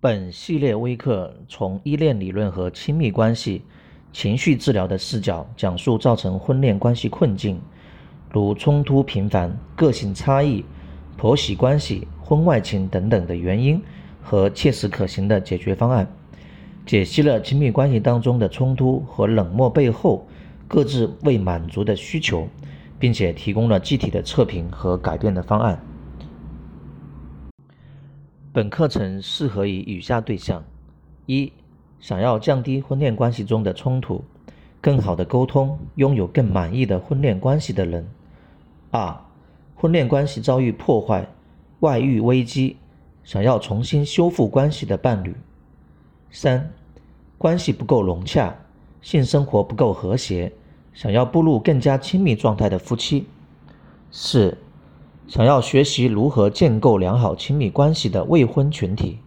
[0.00, 3.62] 本系列微课从依恋理论和亲密关系、
[4.12, 7.60] 情绪治疗的视角讲述造成婚恋关系困境，
[8.30, 10.64] 如冲突频繁、个性差异、
[11.16, 13.82] 婆媳关系、婚外情等等的原因
[14.22, 16.06] 和切实可行的解决方案，
[16.86, 20.24] 解析了亲密关系当中的冲突和冷漠背后
[20.68, 22.46] 各自未满足的需求，
[23.00, 25.82] 并且提供了具体的测评和改变的方案。
[28.50, 30.64] 本课程适合于以下对象：
[31.26, 31.52] 一、
[32.00, 34.24] 想要降低婚恋关系中的冲突，
[34.80, 38.02] 更好的沟通，拥有更满意的婚恋关系的人；
[38.90, 39.14] 二、
[39.74, 41.28] 婚恋关系遭遇破坏、
[41.80, 42.78] 外遇危机，
[43.22, 45.32] 想要重新修复关系的伴侣；
[46.30, 46.72] 三、
[47.36, 48.56] 关系不够融洽，
[49.02, 50.50] 性生活不够和谐，
[50.94, 53.24] 想要步入更加亲密状态的夫妻；
[54.10, 54.56] 四。
[55.28, 59.18] 想要学习如何建构良好亲密关系的未婚群体。